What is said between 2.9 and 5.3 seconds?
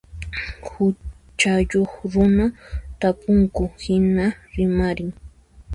tapunku hina rimarin.